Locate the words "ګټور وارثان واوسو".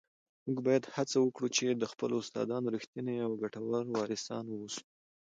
3.43-4.83